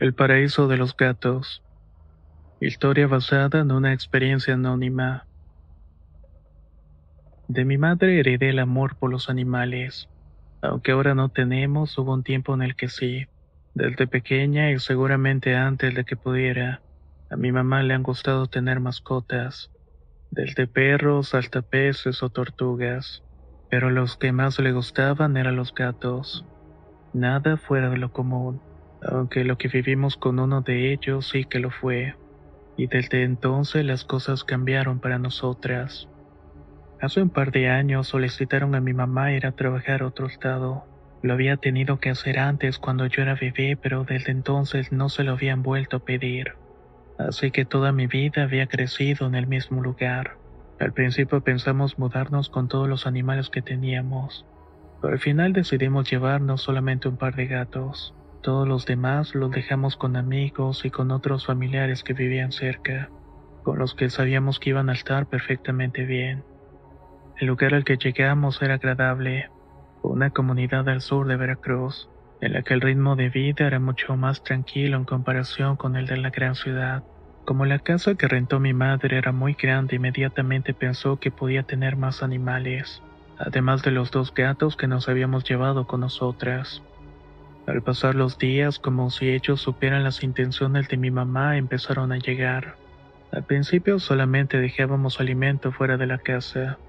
El 0.00 0.14
paraíso 0.14 0.66
de 0.66 0.78
los 0.78 0.96
gatos. 0.96 1.62
Historia 2.58 3.06
basada 3.06 3.60
en 3.60 3.70
una 3.70 3.92
experiencia 3.92 4.54
anónima. 4.54 5.26
De 7.48 7.66
mi 7.66 7.76
madre 7.76 8.18
heredé 8.18 8.48
el 8.48 8.60
amor 8.60 8.96
por 8.96 9.10
los 9.10 9.28
animales. 9.28 10.08
Aunque 10.62 10.92
ahora 10.92 11.14
no 11.14 11.28
tenemos, 11.28 11.98
hubo 11.98 12.14
un 12.14 12.22
tiempo 12.22 12.54
en 12.54 12.62
el 12.62 12.76
que 12.76 12.88
sí. 12.88 13.26
Desde 13.74 14.06
pequeña 14.06 14.70
y 14.70 14.78
seguramente 14.78 15.54
antes 15.54 15.94
de 15.94 16.06
que 16.06 16.16
pudiera, 16.16 16.82
a 17.28 17.36
mi 17.36 17.52
mamá 17.52 17.82
le 17.82 17.92
han 17.92 18.02
gustado 18.02 18.46
tener 18.46 18.80
mascotas. 18.80 19.70
Desde 20.30 20.66
perros 20.66 21.34
hasta 21.34 21.60
peces 21.60 22.22
o 22.22 22.30
tortugas. 22.30 23.22
Pero 23.68 23.90
los 23.90 24.16
que 24.16 24.32
más 24.32 24.58
le 24.60 24.72
gustaban 24.72 25.36
eran 25.36 25.56
los 25.56 25.74
gatos. 25.74 26.46
Nada 27.12 27.58
fuera 27.58 27.90
de 27.90 27.98
lo 27.98 28.10
común, 28.12 28.62
aunque 29.02 29.44
lo 29.44 29.56
que 29.56 29.68
vivimos 29.68 30.16
con 30.16 30.38
uno 30.38 30.62
de 30.62 30.92
ellos 30.92 31.28
sí 31.28 31.44
que 31.44 31.58
lo 31.58 31.70
fue. 31.70 32.14
Y 32.76 32.86
desde 32.86 33.24
entonces 33.24 33.84
las 33.84 34.04
cosas 34.04 34.44
cambiaron 34.44 35.00
para 35.00 35.18
nosotras. 35.18 36.08
Hace 37.00 37.22
un 37.22 37.30
par 37.30 37.50
de 37.50 37.68
años 37.68 38.08
solicitaron 38.08 38.74
a 38.74 38.80
mi 38.80 38.92
mamá 38.92 39.32
ir 39.32 39.46
a 39.46 39.52
trabajar 39.52 40.02
a 40.02 40.06
otro 40.06 40.26
estado. 40.26 40.84
Lo 41.22 41.32
había 41.34 41.56
tenido 41.56 41.98
que 41.98 42.10
hacer 42.10 42.38
antes 42.38 42.78
cuando 42.78 43.06
yo 43.06 43.22
era 43.22 43.34
bebé, 43.34 43.78
pero 43.80 44.04
desde 44.04 44.32
entonces 44.32 44.92
no 44.92 45.08
se 45.08 45.24
lo 45.24 45.32
habían 45.32 45.62
vuelto 45.62 45.98
a 45.98 46.00
pedir. 46.00 46.52
Así 47.18 47.50
que 47.50 47.66
toda 47.66 47.92
mi 47.92 48.06
vida 48.06 48.44
había 48.44 48.66
crecido 48.66 49.26
en 49.26 49.34
el 49.34 49.46
mismo 49.46 49.82
lugar. 49.82 50.38
Al 50.78 50.92
principio 50.92 51.42
pensamos 51.42 51.98
mudarnos 51.98 52.48
con 52.48 52.68
todos 52.68 52.88
los 52.88 53.06
animales 53.06 53.50
que 53.50 53.60
teníamos, 53.62 54.46
pero 55.00 55.12
al 55.12 55.20
final 55.20 55.52
decidimos 55.52 56.10
llevarnos 56.10 56.62
solamente 56.62 57.08
un 57.08 57.18
par 57.18 57.34
de 57.36 57.46
gatos. 57.46 58.14
Todos 58.42 58.66
los 58.66 58.86
demás 58.86 59.34
los 59.34 59.50
dejamos 59.50 59.96
con 59.96 60.16
amigos 60.16 60.86
y 60.86 60.90
con 60.90 61.10
otros 61.10 61.44
familiares 61.44 62.02
que 62.02 62.14
vivían 62.14 62.52
cerca, 62.52 63.10
con 63.62 63.78
los 63.78 63.94
que 63.94 64.08
sabíamos 64.08 64.58
que 64.58 64.70
iban 64.70 64.88
a 64.88 64.94
estar 64.94 65.26
perfectamente 65.26 66.06
bien. 66.06 66.42
El 67.38 67.48
lugar 67.48 67.74
al 67.74 67.84
que 67.84 67.98
llegamos 67.98 68.62
era 68.62 68.74
agradable, 68.74 69.50
una 70.02 70.30
comunidad 70.30 70.88
al 70.88 71.02
sur 71.02 71.26
de 71.26 71.36
Veracruz, 71.36 72.08
en 72.40 72.54
la 72.54 72.62
que 72.62 72.72
el 72.72 72.80
ritmo 72.80 73.14
de 73.14 73.28
vida 73.28 73.66
era 73.66 73.78
mucho 73.78 74.16
más 74.16 74.42
tranquilo 74.42 74.96
en 74.96 75.04
comparación 75.04 75.76
con 75.76 75.96
el 75.96 76.06
de 76.06 76.16
la 76.16 76.30
gran 76.30 76.54
ciudad. 76.54 77.04
Como 77.44 77.66
la 77.66 77.78
casa 77.78 78.14
que 78.14 78.28
rentó 78.28 78.58
mi 78.58 78.72
madre 78.72 79.18
era 79.18 79.32
muy 79.32 79.52
grande, 79.52 79.96
inmediatamente 79.96 80.72
pensó 80.72 81.18
que 81.18 81.30
podía 81.30 81.64
tener 81.64 81.96
más 81.96 82.22
animales, 82.22 83.02
además 83.38 83.82
de 83.82 83.90
los 83.90 84.10
dos 84.10 84.32
gatos 84.32 84.76
que 84.76 84.86
nos 84.86 85.10
habíamos 85.10 85.44
llevado 85.44 85.86
con 85.86 86.00
nosotras. 86.00 86.82
Al 87.66 87.82
pasar 87.82 88.14
los 88.14 88.38
días, 88.38 88.78
como 88.78 89.10
si 89.10 89.30
ellos 89.30 89.60
supieran 89.60 90.02
las 90.02 90.22
intenciones 90.22 90.88
de 90.88 90.96
mi 90.96 91.10
mamá, 91.10 91.56
empezaron 91.56 92.12
a 92.12 92.18
llegar. 92.18 92.78
Al 93.32 93.44
principio 93.44 93.98
solamente 94.00 94.58
dejábamos 94.58 95.20
alimento 95.20 95.70
fuera 95.70 95.96
de 95.96 96.06
la 96.06 96.18
casa, 96.18 96.80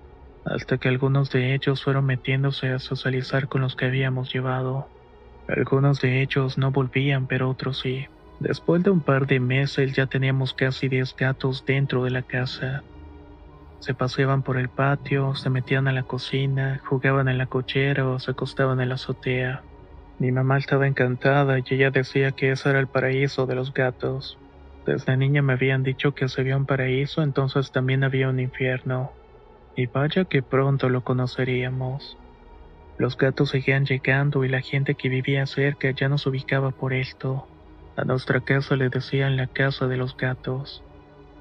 hasta 0.43 0.77
que 0.77 0.89
algunos 0.89 1.29
de 1.29 1.53
ellos 1.53 1.83
fueron 1.83 2.05
metiéndose 2.05 2.69
a 2.69 2.79
socializar 2.79 3.47
con 3.47 3.61
los 3.61 3.75
que 3.75 3.85
habíamos 3.85 4.33
llevado. 4.33 4.91
Algunos 5.47 6.01
de 6.01 6.21
ellos 6.21 6.57
no 6.57 6.71
volvían, 6.71 7.27
pero 7.27 7.49
otros 7.49 7.79
sí. 7.79 8.07
Después 8.39 8.81
de 8.83 8.89
un 8.89 9.03
par 9.03 9.27
de 9.27 9.39
meses 9.39 9.93
ya 9.93 10.07
teníamos 10.07 10.53
casi 10.53 10.89
10 10.89 11.15
gatos 11.15 11.63
dentro 11.65 12.03
de 12.03 12.11
la 12.11 12.23
casa. 12.23 12.85
Se 13.79 13.93
paseaban 13.93 14.43
por 14.43 14.57
el 14.57 14.69
patio, 14.69 15.35
se 15.35 15.49
metían 15.51 15.87
a 15.87 15.91
la 15.91 16.03
cocina, 16.03 16.81
jugaban 16.83 17.27
en 17.27 17.37
la 17.37 17.47
cochera 17.47 18.07
o 18.07 18.19
se 18.19 18.31
acostaban 18.31 18.81
en 18.81 18.89
la 18.89 18.95
azotea. 18.95 19.65
Mi 20.21 20.31
mamá 20.31 20.59
estaba 20.59 20.85
encantada 20.85 21.57
y 21.57 21.63
ella 21.71 21.89
decía 21.89 22.31
que 22.31 22.51
ese 22.51 22.69
era 22.69 22.79
el 22.79 22.87
paraíso 22.87 23.47
de 23.47 23.55
los 23.55 23.73
gatos. 23.73 24.39
Desde 24.85 25.17
niña 25.17 25.41
me 25.41 25.53
habían 25.53 25.81
dicho 25.81 26.11
que 26.11 26.29
si 26.29 26.39
había 26.39 26.57
un 26.57 26.67
paraíso, 26.67 27.23
entonces 27.23 27.71
también 27.71 28.03
había 28.03 28.29
un 28.29 28.39
infierno. 28.39 29.13
Y 29.75 29.87
vaya 29.87 30.25
que 30.25 30.43
pronto 30.43 30.89
lo 30.89 31.01
conoceríamos. 31.01 32.19
Los 32.99 33.17
gatos 33.17 33.49
seguían 33.49 33.85
llegando 33.85 34.45
y 34.45 34.49
la 34.49 34.61
gente 34.61 34.93
que 34.93 35.09
vivía 35.09 35.47
cerca 35.47 35.89
ya 35.89 36.07
nos 36.07 36.27
ubicaba 36.27 36.71
por 36.71 36.93
esto. 36.93 37.49
A 37.95 38.03
nuestra 38.05 38.41
casa 38.41 38.75
le 38.75 38.89
decían 38.89 39.37
la 39.37 39.47
casa 39.47 39.87
de 39.87 39.97
los 39.97 40.15
gatos. 40.15 40.85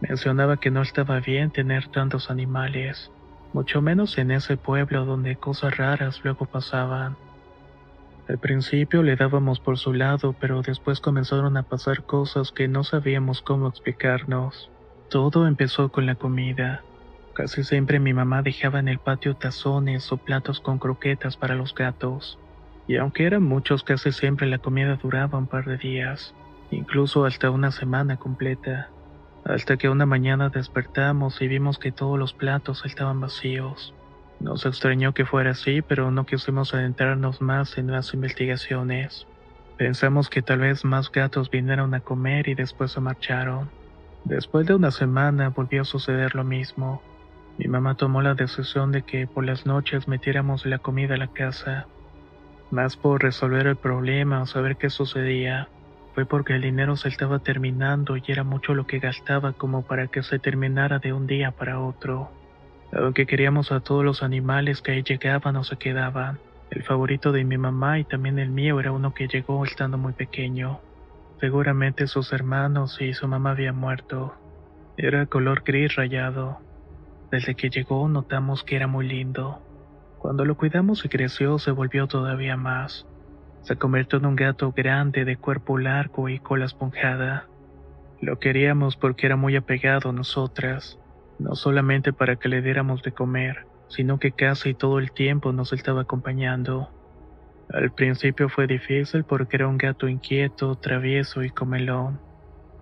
Mencionaba 0.01 0.57
que 0.57 0.71
no 0.71 0.81
estaba 0.81 1.21
bien 1.21 1.51
tener 1.51 1.91
tantos 1.91 2.31
animales, 2.31 3.12
mucho 3.53 3.83
menos 3.83 4.17
en 4.17 4.31
ese 4.31 4.57
pueblo 4.57 5.05
donde 5.05 5.37
cosas 5.37 5.77
raras 5.77 6.21
luego 6.25 6.47
pasaban. 6.47 7.19
Al 8.28 8.38
principio 8.38 9.03
le 9.03 9.16
dábamos 9.16 9.60
por 9.60 9.78
su 9.78 9.92
lado, 9.92 10.34
pero 10.41 10.62
después 10.62 11.00
comenzaron 11.00 11.56
a 11.56 11.64
pasar 11.64 12.04
cosas 12.04 12.53
que 12.53 12.69
no 12.69 12.84
sabíamos 12.84 13.42
cómo 13.42 13.69
explicarnos. 13.69 14.70
Todo 15.08 15.47
empezó 15.47 15.91
con 15.91 16.06
la 16.06 16.14
comida. 16.14 16.84
Casi 17.34 17.64
siempre 17.64 17.98
mi 17.98 18.12
mamá 18.12 18.42
dejaba 18.42 18.78
en 18.78 18.88
el 18.88 18.98
patio 18.98 19.34
tazones 19.34 20.12
o 20.12 20.19
platos 20.19 20.60
con 20.60 20.78
croquetas 20.78 21.36
para 21.36 21.54
los 21.54 21.75
gatos. 21.75 22.38
Y 22.86 22.97
aunque 22.97 23.25
eran 23.25 23.42
muchos, 23.42 23.82
casi 23.82 24.12
siempre 24.12 24.47
la 24.47 24.58
comida 24.58 24.97
duraba 24.97 25.38
un 25.38 25.48
par 25.48 25.64
de 25.64 25.76
días, 25.76 26.34
incluso 26.70 27.25
hasta 27.25 27.50
una 27.50 27.70
semana 27.70 28.16
completa. 28.16 28.92
Hasta 29.44 29.76
que 29.76 29.88
una 29.88 30.06
mañana 30.06 30.50
despertamos 30.50 31.41
y 31.41 31.48
vimos 31.48 31.78
que 31.78 31.92
todos 31.92 32.19
los 32.19 32.34
platos 32.34 32.84
estaban 32.84 33.20
vacíos. 33.20 33.94
Nos 34.41 34.65
extrañó 34.65 35.12
que 35.12 35.27
fuera 35.27 35.51
así, 35.51 35.83
pero 35.83 36.11
no 36.11 36.25
quisimos 36.25 36.73
adentrarnos 36.73 37.43
más 37.43 37.77
en 37.77 37.89
las 37.89 38.15
investigaciones. 38.15 39.28
Pensamos 39.77 40.31
que 40.31 40.41
tal 40.41 40.61
vez 40.61 40.83
más 40.84 41.12
gatos 41.12 41.51
vinieron 41.51 41.95
a 41.95 42.01
comer 42.01 42.49
y 42.49 42.55
después 42.55 42.93
se 42.93 43.00
marcharon. 43.00 43.71
Después 44.25 44.67
de 44.67 44.75
una 44.75 44.91
semana 44.91 45.50
volvió 45.50 45.83
a 45.83 45.84
suceder 45.84 46.34
lo 46.34 46.45
mismo. 46.45 47.03
Mi 47.59 47.67
mamá 47.69 47.97
tomó 47.97 48.23
la 48.23 48.34
decisión 48.34 48.93
de 48.93 49.03
que 49.03 49.27
por 49.27 49.45
las 49.45 49.67
noches 49.67 50.09
metiéramos 50.09 50.65
la 50.65 50.79
comida 50.79 51.15
a 51.15 51.19
la 51.19 51.29
casa. 51.29 51.91
Más 52.71 52.97
por 52.97 53.23
resolver 53.23 53.67
el 53.67 53.77
problema 53.77 54.43
o 54.43 54.47
saber 54.47 54.79
qué 54.79 54.89
sucedía, 54.89 55.71
fue 56.15 56.25
porque 56.25 56.55
el 56.55 56.62
dinero 56.62 56.97
se 56.97 57.09
estaba 57.09 57.41
terminando 57.41 58.17
y 58.17 58.23
era 58.29 58.45
mucho 58.45 58.75
lo 58.75 58.87
que 58.87 59.00
gastaba 59.00 59.53
como 59.53 59.84
para 59.84 60.09
que 60.09 60.23
se 60.23 60.39
terminara 60.39 60.99
de 60.99 61.12
un 61.12 61.27
día 61.27 61.53
para 61.53 61.81
otro. 61.81 62.40
Aunque 62.93 63.27
queríamos 63.27 63.71
a 63.71 63.81
todos 63.81 64.05
los 64.05 64.23
animales 64.23 64.83
que 64.83 64.93
ahí 64.93 65.03
llegaban 65.03 65.56
o 65.56 65.65
se 65.65 65.77
quedaban, 65.77 66.41
el 66.71 66.83
favorito 66.83 67.31
de 67.31 67.45
mi 67.45 67.56
mamá 67.56 67.99
y 67.99 68.05
también 68.05 68.39
el 68.39 68.51
mío 68.51 68.81
era 68.81 68.93
uno 68.93 69.15
que 69.15 69.28
llegó 69.28 69.65
estando 69.65 69.97
muy 69.97 70.12
pequeño. 70.12 70.81
Seguramente 71.41 72.06
sus 72.06 72.33
hermanos 72.33 73.00
y 73.00 73.15
su 73.15 73.27
mamá 73.29 73.53
habían 73.53 73.77
muerto. 73.77 74.34
Era 74.97 75.27
color 75.27 75.62
gris 75.65 75.95
rayado. 75.95 76.59
Desde 77.31 77.55
que 77.55 77.71
llegó 77.71 78.09
notamos 78.09 78.65
que 78.65 78.77
era 78.77 78.89
muy 78.89 79.06
lindo. 79.06 79.62
Cuando 80.19 80.45
lo 80.45 80.56
cuidamos 80.56 81.05
y 81.05 81.09
creció 81.09 81.59
se 81.59 81.71
volvió 81.71 82.09
todavía 82.09 82.56
más. 82.56 83.06
Se 83.62 83.76
convirtió 83.76 84.19
en 84.19 84.26
un 84.26 84.37
gato 84.37 84.73
grande 84.73 85.25
de 85.25 85.37
cuerpo 85.37 85.79
largo 85.79 86.29
y 86.29 86.41
cola 86.41 86.67
esponjada. 86.67 87.47
Lo 88.20 88.38
queríamos 88.38 88.97
porque 88.97 89.26
era 89.26 89.37
muy 89.37 89.56
apegado 89.56 90.11
a 90.11 90.12
nosotras 90.12 91.00
no 91.40 91.54
solamente 91.54 92.12
para 92.12 92.37
que 92.37 92.48
le 92.48 92.62
diéramos 92.62 93.02
de 93.02 93.12
comer, 93.12 93.66
sino 93.88 94.19
que 94.19 94.32
casi 94.32 94.75
todo 94.75 94.98
el 94.98 95.12
tiempo 95.12 95.52
nos 95.52 95.72
estaba 95.72 96.02
acompañando. 96.02 96.90
Al 97.70 97.92
principio 97.92 98.48
fue 98.48 98.66
difícil 98.66 99.25
porque 99.25 99.56
era 99.56 99.69
un 99.69 99.78
gato 99.78 100.08
inquieto, 100.08 100.76
travieso 100.76 101.42
y 101.42 101.50
comelón. 101.50 102.20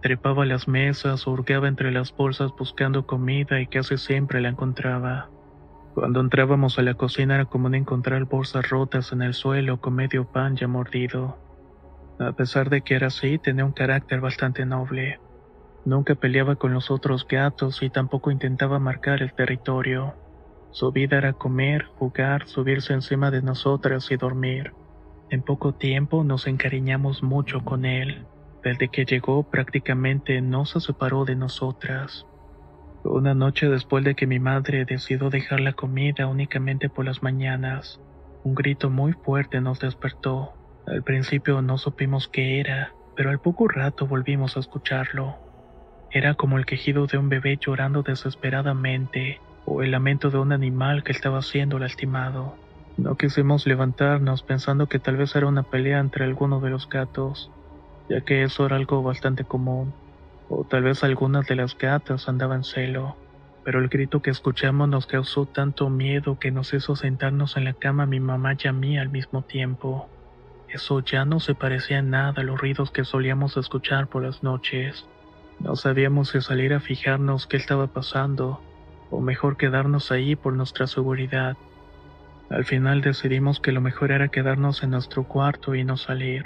Trepaba 0.03 0.45
a 0.45 0.47
las 0.47 0.69
mesas, 0.69 1.27
hurgaba 1.27 1.69
entre 1.69 1.93
las 1.93 2.15
bolsas 2.15 2.51
buscando 2.59 3.05
comida 3.07 3.61
y 3.61 3.67
casi 3.67 3.97
siempre 3.97 4.41
la 4.41 4.49
encontraba. 4.49 5.31
Cuando 5.95 6.21
entrábamos 6.21 6.79
a 6.79 6.83
la 6.83 6.95
cocina 6.95 7.35
era 7.35 7.45
común 7.47 7.75
encontrar 7.75 8.25
bolsas 8.25 8.69
rotas 8.69 9.13
en 9.13 9.23
el 9.23 9.35
suelo 9.35 9.79
con 9.79 9.95
medio 9.95 10.25
pan 10.31 10.57
ya 10.57 10.69
mordido. 10.69 11.41
A 12.19 12.33
pesar 12.33 12.71
de 12.71 12.83
que 12.83 12.95
era 12.95 13.09
así, 13.09 13.39
tenía 13.39 13.65
un 13.65 13.73
carácter 13.73 14.21
bastante 14.21 14.65
noble. 14.67 15.19
Nunca 15.85 16.15
peleaba 16.15 16.57
con 16.57 16.75
los 16.75 16.91
otros 16.91 17.27
gatos 17.27 17.83
y 17.83 17.91
tampoco 17.91 18.31
intentaba 18.31 18.79
marcar 18.79 19.23
el 19.23 19.33
territorio. 19.33 20.15
Su 20.71 20.93
vida 20.93 21.19
era 21.19 21.33
comer, 21.33 21.85
jugar, 21.97 22.47
subirse 22.47 22.93
encima 22.93 23.31
de 23.31 23.43
nosotras 23.43 24.11
y 24.11 24.17
dormir. 24.17 24.73
En 25.31 25.43
poco 25.43 25.75
tiempo 25.75 26.25
nos 26.25 26.47
encariñamos 26.47 27.23
mucho 27.23 27.65
con 27.65 27.85
él. 27.85 28.27
Desde 28.63 28.89
que 28.89 29.05
llegó 29.05 29.45
prácticamente 29.45 30.41
no 30.41 30.67
se 30.67 30.81
separó 30.81 31.25
de 31.25 31.37
nosotras. 31.37 32.27
Una 33.05 33.35
noche 33.35 33.69
después 33.69 34.05
de 34.05 34.15
que 34.15 34.27
mi 34.27 34.41
madre 34.41 34.85
decidió 34.85 35.31
dejar 35.31 35.61
la 35.61 35.73
comida 35.73 36.27
únicamente 36.27 36.89
por 36.91 37.05
las 37.07 37.23
mañanas, 37.23 38.01
un 38.43 38.55
grito 38.55 38.91
muy 38.91 39.13
fuerte 39.13 39.61
nos 39.61 39.81
despertó. 39.81 40.55
Al 40.87 41.03
principio 41.03 41.63
no 41.63 41.79
supimos 41.79 42.29
qué 42.29 42.61
era, 42.61 42.93
pero 43.17 43.31
al 43.31 43.41
poco 43.41 43.69
rato 43.69 44.07
volvimos 44.07 44.57
a 44.57 44.61
escucharlo. 44.61 45.48
Era 46.11 46.35
como 46.35 46.59
el 46.59 46.65
quejido 46.65 47.07
de 47.07 47.19
un 47.19 47.29
bebé 47.29 47.59
llorando 47.61 48.03
desesperadamente 48.03 49.43
o 49.65 49.83
el 49.83 49.91
lamento 49.91 50.31
de 50.31 50.39
un 50.39 50.53
animal 50.53 51.05
que 51.05 51.13
estaba 51.13 51.43
siendo 51.43 51.79
lastimado. 51.79 52.57
No 52.97 53.17
quisimos 53.17 53.67
levantarnos 53.67 54.43
pensando 54.43 54.87
que 54.87 54.99
tal 55.01 55.17
vez 55.19 55.37
era 55.37 55.47
una 55.47 55.65
pelea 55.65 55.99
entre 56.01 56.25
alguno 56.25 56.61
de 56.61 56.71
los 56.71 56.89
gatos, 56.89 57.53
ya 58.09 58.23
que 58.23 58.43
eso 58.43 58.65
era 58.67 58.77
algo 58.77 59.03
bastante 59.03 59.45
común, 59.45 59.95
o 60.49 60.65
tal 60.65 60.83
vez 60.83 61.05
algunas 61.05 61.47
de 61.47 61.57
las 61.57 61.77
gatas 61.77 62.29
andaban 62.29 62.65
celo, 62.65 63.19
pero 63.63 63.79
el 63.81 63.89
grito 63.89 64.23
que 64.23 64.31
escuchamos 64.31 64.89
nos 64.89 65.07
causó 65.07 65.47
tanto 65.47 65.91
miedo 65.91 66.39
que 66.39 66.51
nos 66.51 66.73
hizo 66.73 66.97
sentarnos 66.97 67.57
en 67.59 67.65
la 67.65 67.75
cama 67.75 68.07
mi 68.07 68.19
mamá 68.19 68.55
y 68.63 68.67
a 68.67 68.73
mí 68.73 68.99
al 68.99 69.11
mismo 69.11 69.43
tiempo. 69.43 70.11
Eso 70.69 71.01
ya 71.01 71.27
no 71.27 71.41
se 71.41 71.55
parecía 71.55 72.03
nada 72.03 72.35
a 72.43 72.45
los 72.45 72.59
ruidos 72.59 72.91
que 72.91 73.05
solíamos 73.05 73.57
escuchar 73.59 74.09
por 74.09 74.23
las 74.25 74.43
noches. 74.43 75.09
No 75.59 75.75
sabíamos 75.77 76.29
si 76.29 76.41
salir 76.41 76.73
a 76.73 76.81
fijarnos 76.81 77.47
qué 77.47 77.57
estaba 77.57 77.89
pasando, 77.89 78.63
o 79.11 79.21
mejor 79.21 79.57
quedarnos 79.57 80.13
ahí 80.13 80.37
por 80.37 80.55
nuestra 80.55 80.87
seguridad. 80.87 81.57
Al 82.49 82.65
final 82.65 83.01
decidimos 83.01 83.61
que 83.61 83.73
lo 83.73 83.81
mejor 83.81 84.13
era 84.13 84.29
quedarnos 84.29 84.83
en 84.83 84.91
nuestro 84.91 85.25
cuarto 85.25 85.75
y 85.75 85.85
no 85.85 85.97
salir. 85.97 86.45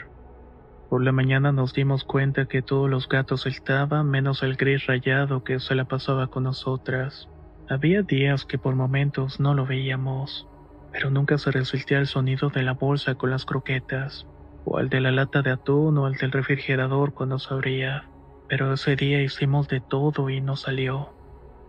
Por 0.89 1.05
la 1.05 1.13
mañana 1.13 1.53
nos 1.53 1.73
dimos 1.73 2.05
cuenta 2.05 2.47
que 2.47 2.63
todos 2.63 2.91
los 2.91 3.09
gatos 3.09 3.47
estaban 3.47 4.11
menos 4.11 4.43
el 4.43 4.57
gris 4.57 4.87
rayado 4.87 5.43
que 5.43 5.61
se 5.61 5.75
la 5.75 5.85
pasaba 5.87 6.29
con 6.29 6.45
nosotras. 6.45 7.29
Había 7.69 8.03
días 8.03 8.45
que 8.45 8.59
por 8.59 8.75
momentos 8.75 9.41
no 9.41 9.55
lo 9.55 9.65
veíamos, 9.67 10.49
pero 10.91 11.11
nunca 11.11 11.39
se 11.39 11.51
resistía 11.51 11.99
el 11.99 12.07
sonido 12.07 12.51
de 12.51 12.63
la 12.63 12.75
bolsa 12.75 13.15
con 13.15 13.31
las 13.31 13.47
croquetas, 13.47 14.27
o 14.65 14.79
al 14.79 14.89
de 14.91 15.01
la 15.01 15.13
lata 15.13 15.43
de 15.43 15.53
atún 15.53 15.97
o 15.99 16.07
al 16.07 16.15
del 16.15 16.33
refrigerador 16.33 17.15
cuando 17.15 17.39
se 17.39 17.55
abría. 17.55 18.12
Pero 18.53 18.75
ese 18.75 18.97
día 18.97 19.23
hicimos 19.23 19.67
de 19.69 19.81
todo 19.81 20.29
y 20.29 20.43
no 20.43 20.57
salió. 20.57 21.09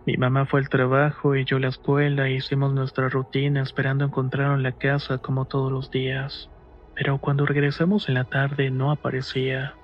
Mi 0.04 0.18
mamá 0.18 0.44
fue 0.44 0.60
al 0.60 0.68
trabajo 0.68 1.34
y 1.34 1.46
yo 1.46 1.56
a 1.56 1.60
la 1.60 1.68
escuela 1.68 2.28
e 2.28 2.34
hicimos 2.34 2.74
nuestra 2.74 3.08
rutina 3.08 3.62
esperando 3.62 4.04
encontrarlo 4.04 4.54
en 4.54 4.62
la 4.62 4.72
casa 4.72 5.16
como 5.16 5.46
todos 5.46 5.72
los 5.72 5.90
días. 5.90 6.50
Pero 6.94 7.16
cuando 7.16 7.46
regresamos 7.46 8.10
en 8.10 8.16
la 8.16 8.24
tarde 8.24 8.70
no 8.70 8.90
aparecía. 8.90 9.76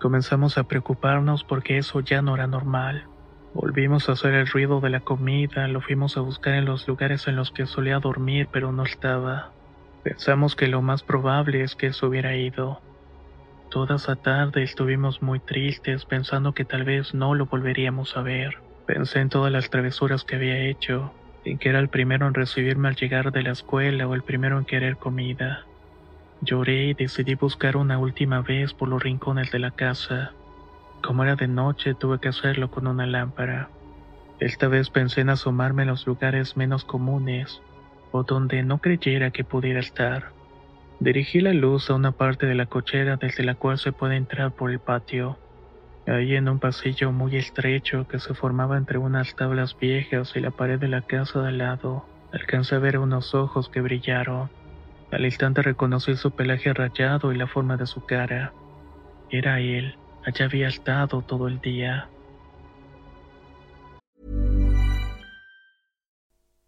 Comenzamos 0.00 0.58
a 0.58 0.64
preocuparnos 0.64 1.44
porque 1.44 1.78
eso 1.78 2.00
ya 2.00 2.22
no 2.22 2.34
era 2.34 2.48
normal. 2.48 3.06
Volvimos 3.54 4.08
a 4.08 4.14
hacer 4.14 4.34
el 4.34 4.48
ruido 4.48 4.80
de 4.80 4.90
la 4.90 4.98
comida, 4.98 5.68
lo 5.68 5.80
fuimos 5.80 6.16
a 6.16 6.22
buscar 6.22 6.54
en 6.54 6.64
los 6.64 6.88
lugares 6.88 7.28
en 7.28 7.36
los 7.36 7.52
que 7.52 7.66
solía 7.66 8.00
dormir 8.00 8.48
pero 8.52 8.72
no 8.72 8.82
estaba. 8.82 9.52
Pensamos 10.02 10.56
que 10.56 10.66
lo 10.66 10.82
más 10.82 11.04
probable 11.04 11.62
es 11.62 11.76
que 11.76 11.92
se 11.92 12.04
hubiera 12.04 12.34
ido. 12.34 12.80
Toda 13.72 13.96
esa 13.96 14.16
tarde 14.16 14.62
estuvimos 14.62 15.22
muy 15.22 15.40
tristes 15.40 16.04
pensando 16.04 16.52
que 16.52 16.66
tal 16.66 16.84
vez 16.84 17.14
no 17.14 17.34
lo 17.34 17.46
volveríamos 17.46 18.18
a 18.18 18.20
ver. 18.20 18.52
Pensé 18.84 19.20
en 19.20 19.30
todas 19.30 19.50
las 19.50 19.70
travesuras 19.70 20.24
que 20.24 20.36
había 20.36 20.58
hecho, 20.58 21.14
en 21.42 21.58
que 21.58 21.70
era 21.70 21.78
el 21.78 21.88
primero 21.88 22.26
en 22.26 22.34
recibirme 22.34 22.88
al 22.88 22.96
llegar 22.96 23.32
de 23.32 23.42
la 23.42 23.52
escuela 23.52 24.06
o 24.06 24.14
el 24.14 24.24
primero 24.24 24.58
en 24.58 24.66
querer 24.66 24.98
comida. 24.98 25.64
Lloré 26.42 26.88
y 26.88 26.92
decidí 26.92 27.34
buscar 27.34 27.78
una 27.78 27.98
última 27.98 28.42
vez 28.42 28.74
por 28.74 28.88
los 28.88 29.02
rincones 29.02 29.50
de 29.50 29.60
la 29.60 29.70
casa. 29.70 30.34
Como 31.02 31.22
era 31.22 31.36
de 31.36 31.48
noche, 31.48 31.94
tuve 31.94 32.18
que 32.18 32.28
hacerlo 32.28 32.68
con 32.68 32.86
una 32.86 33.06
lámpara. 33.06 33.70
Esta 34.38 34.68
vez 34.68 34.90
pensé 34.90 35.22
en 35.22 35.30
asomarme 35.30 35.84
en 35.84 35.88
los 35.88 36.06
lugares 36.06 36.58
menos 36.58 36.84
comunes, 36.84 37.62
o 38.10 38.22
donde 38.22 38.64
no 38.64 38.80
creyera 38.80 39.30
que 39.30 39.44
pudiera 39.44 39.80
estar. 39.80 40.34
Dirigí 41.02 41.40
la 41.40 41.52
luz 41.52 41.90
a 41.90 41.94
una 41.94 42.12
parte 42.12 42.46
de 42.46 42.54
la 42.54 42.66
cochera 42.66 43.16
desde 43.16 43.42
la 43.42 43.56
cual 43.56 43.76
se 43.76 43.90
puede 43.90 44.14
entrar 44.14 44.52
por 44.52 44.70
el 44.70 44.78
patio. 44.78 45.36
Ahí 46.06 46.36
en 46.36 46.48
un 46.48 46.60
pasillo 46.60 47.10
muy 47.10 47.34
estrecho 47.34 48.06
que 48.06 48.20
se 48.20 48.34
formaba 48.34 48.76
entre 48.76 48.98
unas 48.98 49.34
tablas 49.34 49.76
viejas 49.76 50.36
y 50.36 50.40
la 50.40 50.52
pared 50.52 50.78
de 50.78 50.86
la 50.86 51.02
casa 51.02 51.42
de 51.42 51.48
al 51.48 51.58
lado, 51.58 52.06
alcancé 52.30 52.76
a 52.76 52.78
ver 52.78 52.98
unos 52.98 53.34
ojos 53.34 53.68
que 53.68 53.80
brillaron. 53.80 54.52
Al 55.10 55.24
instante 55.24 55.62
reconocí 55.62 56.14
su 56.14 56.30
pelaje 56.30 56.72
rayado 56.72 57.32
y 57.32 57.36
la 57.36 57.48
forma 57.48 57.76
de 57.76 57.86
su 57.86 58.06
cara. 58.06 58.54
Era 59.28 59.58
él, 59.58 59.96
allá 60.24 60.44
había 60.44 60.68
estado 60.68 61.22
todo 61.22 61.48
el 61.48 61.60
día. 61.60 62.11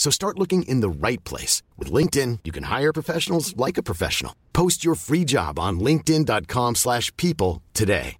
So 0.00 0.10
start 0.10 0.38
looking 0.38 0.62
in 0.62 0.80
the 0.80 0.88
right 0.88 1.22
place. 1.24 1.62
With 1.76 1.92
LinkedIn, 1.92 2.38
you 2.44 2.52
can 2.52 2.64
hire 2.64 2.90
professionals 2.90 3.54
like 3.58 3.76
a 3.76 3.82
professional. 3.82 4.32
Post 4.54 4.82
your 4.82 4.94
free 4.96 5.26
job 5.26 5.58
on 5.58 5.78
linkedin.com 5.78 6.76
slash 6.76 7.14
people 7.18 7.60
today. 7.74 8.16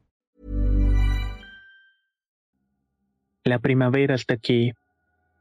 La 3.46 3.58
primavera 3.58 4.14
está 4.14 4.34
aquí. 4.34 4.74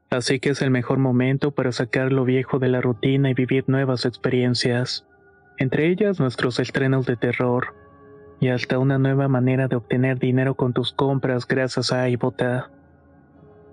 Así 0.08 0.40
que 0.40 0.50
es 0.50 0.62
el 0.62 0.70
mejor 0.70 0.96
momento 0.96 1.50
para 1.50 1.72
sacar 1.72 2.10
lo 2.10 2.24
viejo 2.24 2.58
de 2.58 2.68
la 2.68 2.80
rutina 2.80 3.28
y 3.28 3.34
vivir 3.34 3.64
nuevas 3.68 4.06
experiencias. 4.06 5.04
Entre 5.58 5.88
ellas 5.88 6.18
nuestros 6.18 6.58
estrenos 6.58 7.04
de 7.04 7.16
terror. 7.16 7.74
Y 8.40 8.48
hasta 8.48 8.78
una 8.78 8.98
nueva 8.98 9.28
manera 9.28 9.68
de 9.68 9.76
obtener 9.76 10.18
dinero 10.18 10.54
con 10.54 10.72
tus 10.72 10.94
compras 10.94 11.46
gracias 11.46 11.92
a 11.92 12.08
iBota. 12.08 12.70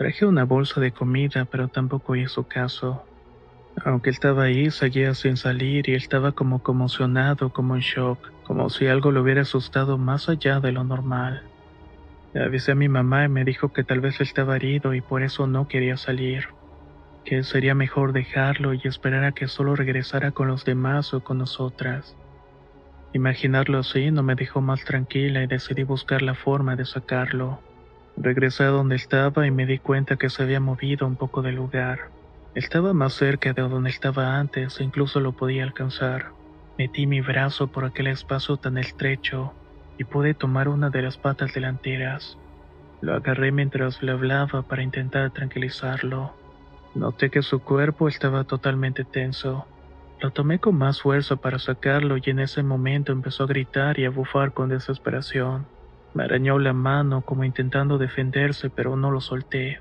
Traje 0.00 0.24
una 0.24 0.44
bolsa 0.44 0.80
de 0.80 0.92
comida, 0.92 1.44
pero 1.44 1.68
tampoco 1.68 2.16
hizo 2.16 2.44
caso. 2.44 3.04
Aunque 3.84 4.08
estaba 4.08 4.44
ahí, 4.44 4.70
seguía 4.70 5.12
sin 5.12 5.36
salir 5.36 5.90
y 5.90 5.94
estaba 5.94 6.32
como 6.32 6.62
conmocionado, 6.62 7.50
como 7.50 7.74
en 7.74 7.82
shock, 7.82 8.18
como 8.42 8.70
si 8.70 8.86
algo 8.86 9.10
lo 9.10 9.20
hubiera 9.20 9.42
asustado 9.42 9.98
más 9.98 10.30
allá 10.30 10.60
de 10.60 10.72
lo 10.72 10.84
normal. 10.84 11.50
Avisé 12.34 12.72
a 12.72 12.76
mi 12.76 12.88
mamá 12.88 13.26
y 13.26 13.28
me 13.28 13.44
dijo 13.44 13.68
que 13.74 13.84
tal 13.84 14.00
vez 14.00 14.22
estaba 14.22 14.56
herido 14.56 14.94
y 14.94 15.02
por 15.02 15.22
eso 15.22 15.46
no 15.46 15.68
quería 15.68 15.98
salir, 15.98 16.46
que 17.22 17.42
sería 17.42 17.74
mejor 17.74 18.14
dejarlo 18.14 18.72
y 18.72 18.80
esperar 18.84 19.24
a 19.24 19.32
que 19.32 19.48
solo 19.48 19.76
regresara 19.76 20.32
con 20.32 20.48
los 20.48 20.64
demás 20.64 21.12
o 21.12 21.20
con 21.20 21.36
nosotras. 21.36 22.16
Imaginarlo 23.12 23.80
así 23.80 24.10
no 24.10 24.22
me 24.22 24.34
dejó 24.34 24.62
más 24.62 24.82
tranquila 24.82 25.42
y 25.42 25.46
decidí 25.46 25.82
buscar 25.82 26.22
la 26.22 26.34
forma 26.34 26.74
de 26.74 26.86
sacarlo. 26.86 27.66
Regresé 28.16 28.64
a 28.64 28.68
donde 28.68 28.96
estaba 28.96 29.46
y 29.46 29.50
me 29.50 29.66
di 29.66 29.78
cuenta 29.78 30.16
que 30.16 30.30
se 30.30 30.42
había 30.42 30.60
movido 30.60 31.06
un 31.06 31.16
poco 31.16 31.42
del 31.42 31.56
lugar. 31.56 32.12
Estaba 32.54 32.92
más 32.92 33.14
cerca 33.14 33.52
de 33.52 33.62
donde 33.62 33.90
estaba 33.90 34.38
antes 34.38 34.80
e 34.80 34.84
incluso 34.84 35.20
lo 35.20 35.34
podía 35.34 35.64
alcanzar. 35.64 36.34
Metí 36.78 37.06
mi 37.06 37.20
brazo 37.20 37.68
por 37.68 37.84
aquel 37.84 38.08
espacio 38.08 38.56
tan 38.58 38.78
estrecho 38.78 39.56
y 39.98 40.04
pude 40.04 40.34
tomar 40.34 40.68
una 40.68 40.90
de 40.90 41.02
las 41.02 41.18
patas 41.18 41.52
delanteras. 41.54 42.38
Lo 43.00 43.14
agarré 43.14 43.52
mientras 43.52 44.02
le 44.02 44.12
hablaba 44.12 44.62
para 44.64 44.82
intentar 44.82 45.30
tranquilizarlo. 45.32 46.38
Noté 46.94 47.30
que 47.30 47.42
su 47.42 47.62
cuerpo 47.62 48.08
estaba 48.08 48.44
totalmente 48.44 49.04
tenso. 49.04 49.70
Lo 50.20 50.32
tomé 50.32 50.60
con 50.60 50.76
más 50.76 51.00
fuerza 51.02 51.36
para 51.36 51.58
sacarlo 51.58 52.16
y 52.18 52.22
en 52.30 52.40
ese 52.40 52.62
momento 52.62 53.12
empezó 53.12 53.44
a 53.44 53.46
gritar 53.48 53.98
y 53.98 54.04
a 54.06 54.10
bufar 54.10 54.52
con 54.52 54.68
desesperación. 54.70 55.70
Me 56.12 56.24
arañó 56.24 56.58
la 56.58 56.72
mano 56.72 57.22
como 57.22 57.44
intentando 57.44 57.96
defenderse, 57.96 58.68
pero 58.68 58.96
no 58.96 59.10
lo 59.10 59.20
solté. 59.20 59.80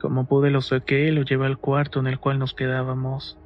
Como 0.00 0.26
pude 0.26 0.50
lo 0.50 0.60
saqué 0.60 1.06
y 1.06 1.10
lo 1.12 1.22
llevé 1.22 1.46
al 1.46 1.58
cuarto 1.58 2.00
en 2.00 2.08
el 2.08 2.18
cual 2.18 2.38
nos 2.40 2.54
quedábamos. 2.54 3.38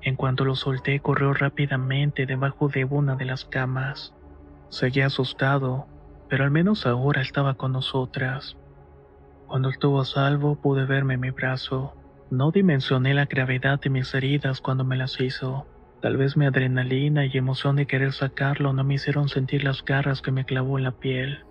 En 0.00 0.14
cuanto 0.14 0.44
lo 0.44 0.54
solté, 0.54 1.00
corrió 1.00 1.32
rápidamente 1.34 2.26
debajo 2.26 2.68
de 2.68 2.84
una 2.84 3.16
de 3.16 3.24
las 3.24 3.44
camas. 3.44 4.14
Seguía 4.68 5.06
asustado, 5.06 5.88
pero 6.28 6.44
al 6.44 6.52
menos 6.52 6.86
ahora 6.86 7.20
estaba 7.20 7.54
con 7.54 7.72
nosotras. 7.72 8.56
Cuando 9.48 9.68
estuvo 9.68 10.00
a 10.00 10.04
salvo 10.04 10.60
pude 10.60 10.84
verme 10.84 11.14
en 11.14 11.20
mi 11.20 11.30
brazo. 11.30 11.94
No 12.30 12.52
dimensioné 12.52 13.14
la 13.14 13.26
gravedad 13.26 13.80
de 13.80 13.90
mis 13.90 14.14
heridas 14.14 14.60
cuando 14.60 14.84
me 14.84 14.96
las 14.96 15.20
hizo. 15.20 15.66
Tal 16.00 16.16
vez 16.16 16.36
mi 16.36 16.46
adrenalina 16.46 17.24
y 17.24 17.36
emoción 17.36 17.74
de 17.76 17.86
querer 17.86 18.12
sacarlo 18.12 18.72
no 18.72 18.84
me 18.84 18.94
hicieron 18.94 19.28
sentir 19.28 19.64
las 19.64 19.84
garras 19.84 20.22
que 20.22 20.30
me 20.30 20.44
clavó 20.44 20.78
en 20.78 20.84
la 20.84 20.92
piel. 20.92 21.44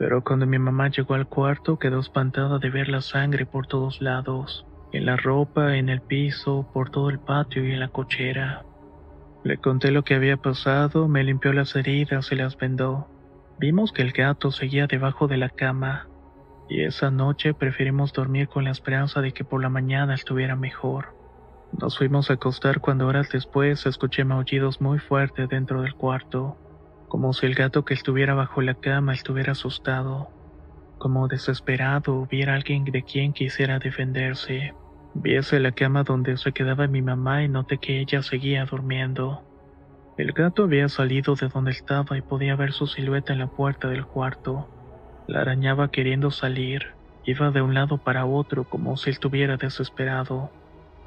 Pero 0.00 0.24
cuando 0.24 0.46
mi 0.46 0.58
mamá 0.58 0.88
llegó 0.88 1.12
al 1.12 1.28
cuarto 1.28 1.78
quedó 1.78 2.00
espantada 2.00 2.58
de 2.58 2.70
ver 2.70 2.88
la 2.88 3.02
sangre 3.02 3.44
por 3.44 3.66
todos 3.66 4.00
lados, 4.00 4.64
en 4.92 5.04
la 5.04 5.18
ropa, 5.18 5.76
en 5.76 5.90
el 5.90 6.00
piso, 6.00 6.66
por 6.72 6.88
todo 6.88 7.10
el 7.10 7.18
patio 7.18 7.66
y 7.66 7.72
en 7.72 7.80
la 7.80 7.88
cochera. 7.88 8.64
Le 9.44 9.58
conté 9.58 9.90
lo 9.90 10.02
que 10.02 10.14
había 10.14 10.38
pasado, 10.38 11.06
me 11.06 11.22
limpió 11.22 11.52
las 11.52 11.76
heridas 11.76 12.32
y 12.32 12.36
las 12.36 12.56
vendó. 12.56 13.08
Vimos 13.58 13.92
que 13.92 14.00
el 14.00 14.12
gato 14.12 14.50
seguía 14.52 14.86
debajo 14.86 15.28
de 15.28 15.36
la 15.36 15.50
cama, 15.50 16.08
y 16.70 16.82
esa 16.84 17.10
noche 17.10 17.52
preferimos 17.52 18.14
dormir 18.14 18.48
con 18.48 18.64
la 18.64 18.70
esperanza 18.70 19.20
de 19.20 19.32
que 19.32 19.44
por 19.44 19.60
la 19.60 19.68
mañana 19.68 20.14
estuviera 20.14 20.56
mejor. 20.56 21.14
Nos 21.78 21.98
fuimos 21.98 22.30
a 22.30 22.34
acostar 22.34 22.80
cuando 22.80 23.06
horas 23.06 23.28
después 23.30 23.84
escuché 23.84 24.24
maullidos 24.24 24.80
muy 24.80 24.98
fuertes 24.98 25.46
dentro 25.50 25.82
del 25.82 25.94
cuarto, 25.94 26.56
como 27.10 27.32
si 27.32 27.44
el 27.44 27.56
gato 27.56 27.84
que 27.84 27.92
estuviera 27.92 28.34
bajo 28.34 28.62
la 28.62 28.76
cama 28.76 29.14
estuviera 29.14 29.50
asustado, 29.50 30.30
como 30.96 31.26
desesperado 31.26 32.14
hubiera 32.14 32.54
alguien 32.54 32.84
de 32.84 33.02
quien 33.02 33.32
quisiera 33.32 33.80
defenderse. 33.80 34.74
Vi 35.14 35.36
hacia 35.36 35.58
la 35.58 35.72
cama 35.72 36.04
donde 36.04 36.36
se 36.36 36.52
quedaba 36.52 36.86
mi 36.86 37.02
mamá 37.02 37.42
y 37.42 37.48
noté 37.48 37.78
que 37.78 37.98
ella 37.98 38.22
seguía 38.22 38.64
durmiendo. 38.64 39.42
El 40.16 40.30
gato 40.30 40.62
había 40.62 40.88
salido 40.88 41.34
de 41.34 41.48
donde 41.48 41.72
estaba 41.72 42.16
y 42.16 42.22
podía 42.22 42.54
ver 42.54 42.72
su 42.72 42.86
silueta 42.86 43.32
en 43.32 43.40
la 43.40 43.48
puerta 43.48 43.88
del 43.88 44.06
cuarto. 44.06 44.70
La 45.26 45.40
arañaba 45.40 45.88
queriendo 45.88 46.30
salir, 46.30 46.86
iba 47.24 47.50
de 47.50 47.60
un 47.60 47.74
lado 47.74 47.98
para 47.98 48.24
otro 48.24 48.66
como 48.66 48.96
si 48.96 49.10
estuviera 49.10 49.56
desesperado. 49.56 50.52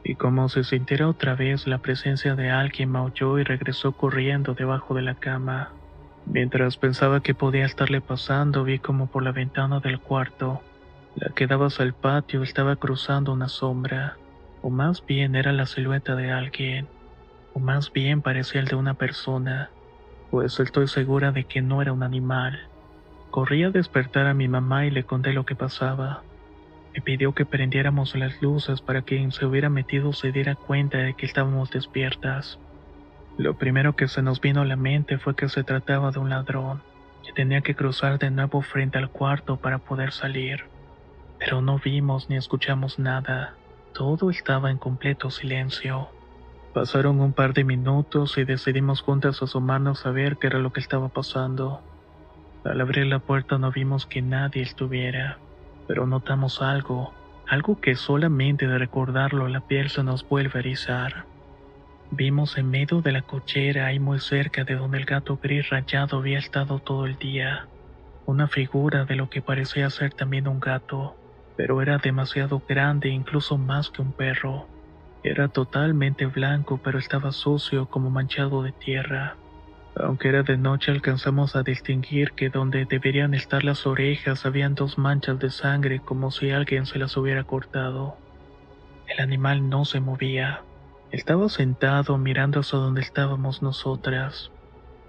Y 0.03 0.15
como 0.15 0.50
si 0.50 0.65
sintiera 0.65 1.07
otra 1.07 1.36
vez 1.36 1.65
la 1.65 1.77
presencia 1.77 2.36
de 2.36 2.50
alguien, 2.50 2.89
maulló 2.89 3.39
y 3.39 3.45
regresó 3.45 3.93
corriendo 3.93 4.53
debajo 4.53 4.95
de 4.95 5.01
la 5.03 5.15
cama. 5.15 5.77
Mientras 6.25 6.77
pensaba 6.77 7.22
que 7.22 7.36
podía 7.36 7.65
estarle 7.65 8.01
pasando, 8.01 8.63
vi 8.63 8.80
como 8.80 9.08
por 9.08 9.24
la 9.24 9.32
ventana 9.32 9.80
del 9.80 10.01
cuarto 10.01 10.65
la 11.15 11.32
que 11.34 11.48
daba 11.48 11.68
hacia 11.68 11.86
el 11.86 11.94
patio 11.94 12.44
estaba 12.44 12.75
cruzando 12.75 13.34
una 13.34 13.48
sombra, 13.48 14.20
o 14.62 14.72
más 14.72 15.06
bien 15.06 15.36
era 15.36 15.53
la 15.53 15.68
silueta 15.68 16.15
de 16.15 16.32
alguien, 16.32 16.89
o 17.53 17.60
más 17.60 17.92
bien 17.94 18.22
parecía 18.24 18.62
el 18.62 18.68
de 18.68 18.75
una 18.75 18.96
persona, 18.96 19.75
pues 20.30 20.60
estoy 20.60 20.88
segura 20.88 21.32
de 21.32 21.46
que 21.46 21.62
no 21.62 21.82
era 21.82 21.94
un 21.94 22.03
animal. 22.03 22.72
Corrí 23.30 23.63
a 23.63 23.72
despertar 23.72 24.27
a 24.27 24.34
mi 24.34 24.48
mamá 24.48 24.86
y 24.88 24.92
le 24.92 25.06
conté 25.06 25.34
lo 25.34 25.46
que 25.46 25.56
pasaba. 25.56 26.25
Me 26.96 27.01
pidió 27.03 27.34
que 27.34 27.46
prendiéramos 27.46 28.15
las 28.15 28.42
luces 28.42 28.82
para 28.82 29.03
que 29.03 29.18
quien 29.18 29.32
se 29.32 29.46
hubiera 29.46 29.70
metido 29.70 30.13
se 30.13 30.32
diera 30.32 30.56
cuenta 30.56 31.00
de 31.00 31.15
que 31.15 31.27
estábamos 31.27 31.72
despiertas. 31.72 32.62
Lo 33.37 33.55
primero 33.57 33.95
que 33.95 34.07
se 34.07 34.21
nos 34.21 34.41
vino 34.41 34.61
a 34.61 34.65
la 34.65 34.75
mente 34.75 35.17
fue 35.17 35.35
que 35.35 35.49
se 35.49 35.63
trataba 35.63 36.11
de 36.11 36.19
un 36.19 36.29
ladrón, 36.29 36.81
que 37.25 37.33
tenía 37.33 37.61
que 37.61 37.75
cruzar 37.75 38.19
de 38.19 38.31
nuevo 38.31 38.61
frente 38.61 38.97
al 38.97 39.09
cuarto 39.09 39.57
para 39.57 39.79
poder 39.79 40.11
salir 40.11 40.65
pero 41.43 41.61
no 41.61 41.77
vimos 41.77 42.29
ni 42.29 42.37
escuchamos 42.37 42.99
nada. 42.99 43.55
Todo 43.93 44.29
estaba 44.29 44.71
en 44.71 44.77
completo 44.77 45.29
silencio. 45.29 46.07
Pasaron 46.73 47.19
un 47.19 47.33
par 47.33 47.53
de 47.53 47.65
minutos 47.65 48.37
y 48.37 48.45
decidimos 48.45 49.01
juntas 49.01 49.43
asomarnos 49.43 50.05
a 50.05 50.11
ver 50.11 50.37
qué 50.37 50.47
era 50.47 50.59
lo 50.59 50.71
que 50.71 50.79
estaba 50.79 51.09
pasando. 51.09 51.81
Al 52.63 52.79
abrir 52.79 53.07
la 53.07 53.19
puerta 53.19 53.57
no 53.57 53.71
vimos 53.71 54.05
que 54.05 54.21
nadie 54.21 54.61
estuviera, 54.61 55.37
pero 55.87 56.07
notamos 56.07 56.61
algo, 56.61 57.13
algo 57.47 57.79
que 57.81 57.95
solamente 57.95 58.65
de 58.65 58.77
recordarlo 58.77 59.47
la 59.49 59.59
piel 59.59 59.89
se 59.89 60.03
nos 60.03 60.27
vuelve 60.27 60.53
a 60.55 60.59
erizar. 60.59 61.25
Vimos 62.15 62.58
en 62.58 62.70
medio 62.70 63.01
de 63.01 63.12
la 63.12 63.24
cochera 63.24 63.91
y 63.93 64.00
muy 64.00 64.20
cerca 64.20 64.63
de 64.63 64.75
donde 64.75 64.98
el 65.00 65.05
gato 65.05 65.38
gris 65.41 65.70
rayado 65.70 66.17
había 66.17 66.39
estado 66.39 66.79
todo 66.79 67.05
el 67.05 67.17
día, 67.17 67.70
una 68.25 68.48
figura 68.48 69.05
de 69.05 69.15
lo 69.15 69.29
que 69.29 69.41
parecía 69.41 69.89
ser 69.89 70.13
también 70.13 70.48
un 70.48 70.60
gato 70.60 71.17
pero 71.55 71.82
era 71.82 71.98
demasiado 71.98 72.63
grande 72.67 73.10
incluso 73.10 73.58
más 73.58 73.89
que 73.89 74.01
un 74.01 74.13
perro. 74.13 74.70
Era 75.24 75.48
totalmente 75.48 76.25
blanco, 76.25 76.79
pero 76.84 77.00
estaba 77.00 77.32
sucio 77.32 77.88
como 77.88 78.10
manchado 78.10 78.63
de 78.63 78.74
tierra. 78.74 79.38
Aunque 79.96 80.29
era 80.29 80.43
de 80.43 80.58
noche 80.58 80.91
alcanzamos 80.91 81.55
a 81.55 81.63
distinguir 81.63 82.34
que 82.34 82.50
donde 82.50 82.86
deberían 82.86 83.34
estar 83.34 83.63
las 83.63 83.86
orejas 83.86 84.46
habían 84.46 84.74
dos 84.74 84.98
manchas 84.98 85.38
de 85.39 85.51
sangre 85.51 86.00
como 86.00 86.32
si 86.32 86.50
alguien 86.50 86.86
se 86.86 86.98
las 86.98 87.15
hubiera 87.15 87.43
cortado. 87.43 88.17
El 89.05 89.20
animal 89.22 89.70
no 89.70 89.86
se 89.86 90.00
movía. 90.00 90.65
Estaba 91.13 91.48
sentado 91.48 92.17
mirando 92.17 92.62
hacia 92.62 92.79
donde 92.79 93.01
estábamos 93.01 93.62
nosotras. 93.62 94.51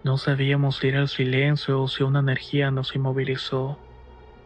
No 0.03 0.19
sabíamos 0.19 0.77
si 0.77 0.89
era 0.89 1.01
el 1.01 1.09
silencio 1.09 1.81
o 1.81 1.89
si 1.89 2.03
una 2.03 2.19
energía 2.19 2.71
nos 2.71 2.95
inmovilizó. 2.95 3.79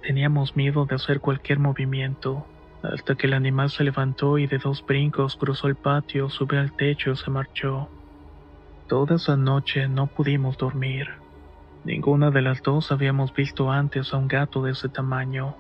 Teníamos 0.01 0.55
miedo 0.55 0.87
de 0.87 0.95
hacer 0.95 1.19
cualquier 1.19 1.59
movimiento, 1.59 2.47
hasta 2.85 3.17
que 3.17 3.27
el 3.27 3.33
animal 3.33 3.71
se 3.71 3.83
levantó 3.83 4.39
y 4.39 4.47
de 4.47 4.59
dos 4.59 4.87
brincos 4.87 5.35
cruzó 5.35 5.67
el 5.67 5.75
patio, 5.75 6.31
subió 6.31 6.61
al 6.61 6.77
techo 6.77 7.11
y 7.11 7.17
se 7.17 7.29
marchó. 7.29 7.91
Toda 8.87 9.17
esa 9.17 9.37
noche 9.37 9.89
no 9.89 10.07
pudimos 10.07 10.57
dormir. 10.59 11.09
Ninguna 11.83 12.31
de 12.31 12.43
las 12.43 12.63
dos 12.63 12.93
habíamos 12.93 13.35
visto 13.35 13.73
antes 13.73 14.15
a 14.15 14.17
un 14.17 14.29
gato 14.29 14.63
de 14.63 14.71
ese 14.71 14.91
tamaño. 14.91 15.57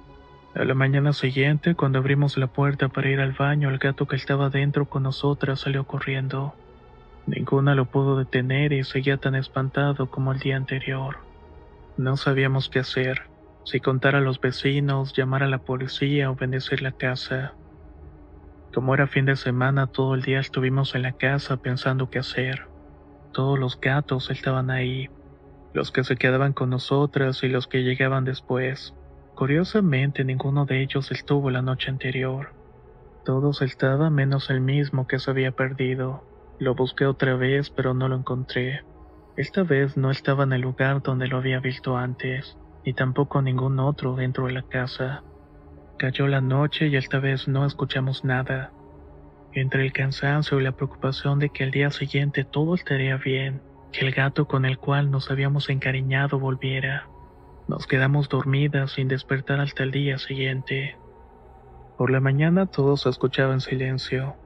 A 0.59 0.65
la 0.65 0.75
mañana 0.75 1.13
siguiente, 1.13 1.77
cuando 1.77 2.01
abrimos 2.01 2.37
la 2.37 2.49
puerta 2.49 2.89
para 2.89 3.09
ir 3.09 3.21
al 3.21 3.31
baño, 3.31 3.71
el 3.71 3.79
gato 3.79 4.09
que 4.09 4.17
estaba 4.17 4.51
dentro 4.51 4.87
con 4.87 5.05
nosotras 5.05 5.61
salió 5.61 5.87
corriendo. 5.87 6.53
Ninguna 7.27 7.77
lo 7.77 7.85
pudo 7.85 8.19
detener 8.19 8.73
y 8.73 8.83
seguía 8.83 9.19
tan 9.19 9.37
espantado 9.37 10.11
como 10.11 10.33
el 10.33 10.41
día 10.41 10.57
anterior. 10.57 11.19
No 11.97 12.17
sabíamos 12.17 12.69
qué 12.71 12.81
hacer, 12.81 13.31
si 13.65 13.79
contar 13.79 14.17
a 14.17 14.21
los 14.21 14.41
vecinos, 14.41 15.13
llamar 15.17 15.45
a 15.45 15.47
la 15.47 15.59
policía 15.59 16.29
o 16.29 16.35
bendecir 16.35 16.83
la 16.83 16.91
casa. 16.91 17.55
Como 18.75 18.95
era 18.95 19.07
fin 19.07 19.27
de 19.27 19.37
semana, 19.37 19.87
todo 19.87 20.17
el 20.17 20.23
día 20.23 20.41
estuvimos 20.41 20.97
en 20.97 21.03
la 21.03 21.13
casa 21.13 21.59
pensando 21.59 22.11
qué 22.11 22.19
hacer. 22.19 22.67
Todos 23.33 23.61
los 23.61 23.81
gatos 23.81 24.29
estaban 24.29 24.73
ahí, 24.73 25.09
los 25.73 25.93
que 25.93 26.03
se 26.03 26.17
quedaban 26.17 26.53
con 26.53 26.71
nosotras 26.71 27.45
y 27.45 27.49
los 27.49 27.69
que 27.69 27.85
llegaban 27.85 28.25
después. 28.25 28.98
Curiosamente, 29.39 30.25
ninguno 30.25 30.67
de 30.67 30.83
ellos 30.83 31.13
estuvo 31.13 31.49
la 31.49 31.63
noche 31.63 31.93
anterior. 31.93 32.55
Todos 33.25 33.63
estaban 33.63 34.13
menos 34.13 34.51
el 34.51 34.61
mismo 34.61 35.07
que 35.07 35.21
se 35.21 35.31
había 35.31 35.53
perdido. 35.53 36.25
Lo 36.59 36.75
busqué 36.75 37.07
otra 37.07 37.37
vez, 37.37 37.71
pero 37.71 37.95
no 37.95 38.09
lo 38.09 38.17
encontré. 38.17 38.83
Esta 39.37 39.63
vez 39.63 39.97
no 39.97 40.11
estaba 40.11 40.43
en 40.43 40.55
el 40.55 40.63
lugar 40.63 41.03
donde 41.03 41.29
lo 41.29 41.37
había 41.37 41.61
visto 41.61 41.97
antes, 41.97 42.59
ni 42.85 42.95
tampoco 42.95 43.41
ningún 43.41 43.79
otro 43.79 44.17
dentro 44.17 44.47
de 44.47 44.55
la 44.55 44.63
casa. 44.63 45.23
Cayó 46.01 46.27
la 46.27 46.41
noche 46.41 46.89
y 46.89 46.97
esta 46.97 47.21
vez 47.21 47.47
no 47.47 47.65
escuchamos 47.65 48.25
nada. 48.25 48.73
Entre 49.53 49.87
el 49.87 49.93
cansancio 49.93 50.59
y 50.59 50.65
la 50.65 50.73
preocupación 50.73 51.39
de 51.39 51.51
que 51.51 51.63
al 51.63 51.71
día 51.71 51.93
siguiente 51.93 52.43
todo 52.43 52.75
estaría 52.75 53.17
bien, 53.19 53.63
que 53.93 54.05
el 54.05 54.13
gato 54.13 54.49
con 54.49 54.65
el 54.65 54.79
cual 54.79 55.13
nos 55.13 55.31
habíamos 55.31 55.71
encariñado 55.71 56.41
volviera, 56.41 57.09
nos 57.69 57.87
quedamos 57.87 58.29
dormidas 58.29 58.93
sin 58.93 59.09
despertar 59.09 59.61
hasta 59.61 59.83
el 59.83 59.91
día 59.91 60.19
siguiente. 60.19 60.97
Por 61.99 62.11
la 62.11 62.21
mañana 62.21 62.67
todo 62.67 62.97
se 62.97 63.11
escuchaba 63.11 63.53
en 63.53 63.61
silencio. 63.61 64.37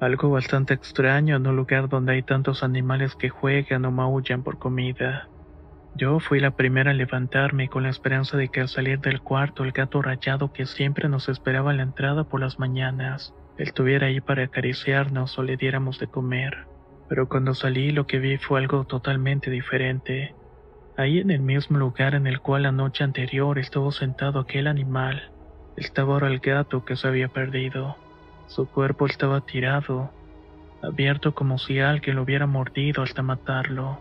Algo 0.00 0.30
bastante 0.30 0.74
extraño 0.74 1.36
en 1.36 1.46
un 1.46 1.56
lugar 1.56 1.88
donde 1.88 2.14
hay 2.14 2.22
tantos 2.22 2.62
animales 2.62 3.14
que 3.14 3.30
juegan 3.30 3.84
o 3.84 3.92
maullan 3.92 4.42
por 4.42 4.58
comida. 4.58 5.28
Yo 5.94 6.20
fui 6.20 6.40
la 6.40 6.50
primera 6.50 6.90
a 6.90 6.94
levantarme 6.94 7.68
con 7.68 7.84
la 7.84 7.88
esperanza 7.88 8.36
de 8.36 8.48
que 8.48 8.60
al 8.60 8.68
salir 8.68 9.00
del 9.00 9.22
cuarto 9.22 9.64
el 9.64 9.72
gato 9.72 10.02
rayado 10.02 10.52
que 10.52 10.66
siempre 10.66 11.08
nos 11.08 11.28
esperaba 11.28 11.70
en 11.70 11.78
la 11.78 11.84
entrada 11.84 12.24
por 12.24 12.40
las 12.40 12.58
mañanas 12.58 13.32
estuviera 13.56 14.08
ahí 14.08 14.20
para 14.20 14.44
acariciarnos 14.44 15.38
o 15.38 15.42
le 15.42 15.56
diéramos 15.56 15.98
de 15.98 16.08
comer. 16.08 16.66
Pero 17.08 17.28
cuando 17.28 17.54
salí 17.54 17.92
lo 17.92 18.06
que 18.06 18.18
vi 18.18 18.36
fue 18.36 18.60
algo 18.60 18.84
totalmente 18.84 19.50
diferente. 19.50 20.34
Ahí 20.98 21.18
en 21.18 21.30
el 21.30 21.40
mismo 21.40 21.76
lugar 21.78 22.14
en 22.14 22.26
el 22.26 22.40
cual 22.40 22.62
la 22.62 22.72
noche 22.72 23.04
anterior 23.04 23.58
estuvo 23.58 23.92
sentado 23.92 24.40
aquel 24.40 24.66
animal, 24.66 25.30
estaba 25.76 26.14
ahora 26.14 26.28
el 26.28 26.38
gato 26.38 26.86
que 26.86 26.96
se 26.96 27.06
había 27.06 27.28
perdido. 27.28 27.96
Su 28.46 28.66
cuerpo 28.66 29.04
estaba 29.04 29.42
tirado, 29.42 30.10
abierto 30.82 31.34
como 31.34 31.58
si 31.58 31.80
alguien 31.80 32.16
lo 32.16 32.22
hubiera 32.22 32.46
mordido 32.46 33.02
hasta 33.02 33.22
matarlo. 33.22 34.00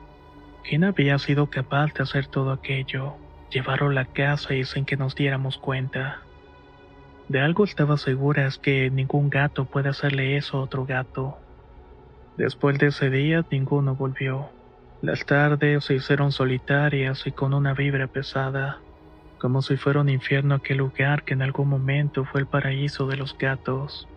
¿Quién 0.63 0.85
había 0.85 1.19
sido 1.19 1.49
capaz 1.49 1.93
de 1.93 2.03
hacer 2.03 2.27
todo 2.27 2.53
aquello? 2.53 3.15
Llevarlo 3.51 3.89
a 3.89 3.93
la 3.93 4.05
casa 4.05 4.53
y 4.53 4.63
sin 4.63 4.85
que 4.85 4.95
nos 4.95 5.15
diéramos 5.15 5.57
cuenta. 5.57 6.21
De 7.27 7.41
algo 7.41 7.65
estaba 7.65 7.97
segura 7.97 8.47
es 8.47 8.57
que 8.57 8.89
ningún 8.89 9.29
gato 9.29 9.65
puede 9.65 9.89
hacerle 9.89 10.37
eso 10.37 10.59
a 10.59 10.61
otro 10.61 10.85
gato. 10.85 11.37
Después 12.37 12.79
de 12.79 12.87
ese 12.87 13.09
día 13.09 13.43
ninguno 13.51 13.95
volvió. 13.95 14.49
Las 15.05 15.23
tardes 15.23 15.85
se 15.85 15.93
hicieron 15.93 16.31
solitarias 16.31 17.27
y 17.27 17.31
con 17.31 17.53
una 17.53 17.75
vibra 17.75 18.07
pesada, 18.07 18.81
como 19.37 19.61
si 19.61 19.77
fuera 19.77 20.01
un 20.01 20.09
infierno 20.09 20.55
aquel 20.55 20.79
lugar 20.79 21.23
que 21.23 21.35
en 21.35 21.43
algún 21.43 21.69
momento 21.69 22.25
fue 22.25 22.41
el 22.41 22.47
paraíso 22.47 23.05
de 23.05 23.15
los 23.15 23.37
gatos. 23.37 24.09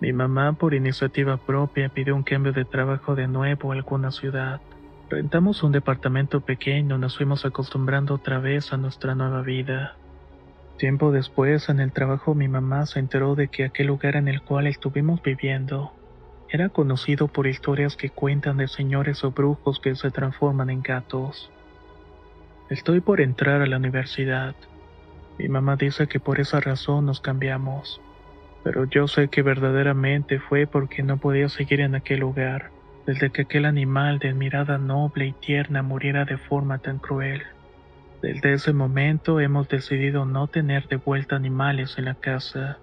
Mi 0.00 0.14
mamá, 0.14 0.54
por 0.54 0.72
iniciativa 0.72 1.36
propia, 1.36 1.90
pidió 1.90 2.16
un 2.16 2.22
cambio 2.22 2.54
de 2.54 2.64
trabajo 2.64 3.14
de 3.14 3.28
nuevo 3.28 3.72
a 3.72 3.74
alguna 3.74 4.10
ciudad. 4.10 4.62
Rentamos 5.10 5.62
un 5.62 5.72
departamento 5.72 6.40
pequeño, 6.40 6.96
nos 6.96 7.18
fuimos 7.18 7.44
acostumbrando 7.44 8.14
otra 8.14 8.38
vez 8.38 8.72
a 8.72 8.78
nuestra 8.78 9.14
nueva 9.14 9.42
vida. 9.42 9.98
Tiempo 10.78 11.12
después, 11.12 11.68
en 11.68 11.78
el 11.78 11.92
trabajo, 11.92 12.34
mi 12.34 12.48
mamá 12.48 12.86
se 12.86 13.00
enteró 13.00 13.34
de 13.34 13.48
que 13.48 13.64
aquel 13.64 13.88
lugar 13.88 14.16
en 14.16 14.28
el 14.28 14.40
cual 14.40 14.66
estuvimos 14.66 15.20
viviendo 15.20 15.92
era 16.50 16.68
conocido 16.68 17.28
por 17.28 17.46
historias 17.46 17.96
que 17.96 18.10
cuentan 18.10 18.58
de 18.58 18.68
señores 18.68 19.24
o 19.24 19.30
brujos 19.30 19.80
que 19.80 19.94
se 19.94 20.10
transforman 20.10 20.70
en 20.70 20.82
gatos. 20.82 21.50
Estoy 22.68 23.00
por 23.00 23.20
entrar 23.20 23.62
a 23.62 23.66
la 23.66 23.76
universidad. 23.76 24.54
Mi 25.38 25.48
mamá 25.48 25.76
dice 25.76 26.06
que 26.06 26.20
por 26.20 26.40
esa 26.40 26.60
razón 26.60 27.06
nos 27.06 27.20
cambiamos 27.20 28.00
pero 28.62 28.84
yo 28.84 29.08
sé 29.08 29.28
que 29.28 29.42
verdaderamente 29.42 30.38
fue 30.38 30.66
porque 30.66 31.02
no 31.02 31.18
podía 31.18 31.48
seguir 31.48 31.80
en 31.80 31.94
aquel 31.94 32.20
lugar, 32.20 32.70
desde 33.06 33.30
que 33.30 33.42
aquel 33.42 33.64
animal 33.64 34.18
de 34.18 34.34
mirada 34.34 34.78
noble 34.78 35.26
y 35.26 35.32
tierna 35.32 35.82
muriera 35.82 36.24
de 36.24 36.36
forma 36.36 36.78
tan 36.78 36.98
cruel. 36.98 37.42
Desde 38.22 38.52
ese 38.52 38.74
momento 38.74 39.40
hemos 39.40 39.68
decidido 39.68 40.26
no 40.26 40.48
tener 40.48 40.88
de 40.88 40.96
vuelta 40.96 41.36
animales 41.36 41.94
en 41.96 42.04
la 42.04 42.14
casa. 42.14 42.82